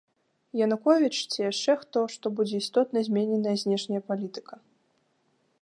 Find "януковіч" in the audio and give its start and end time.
0.67-1.17